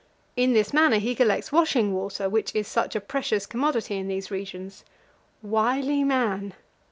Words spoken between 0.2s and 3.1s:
In this manner he collects washing water, which is such a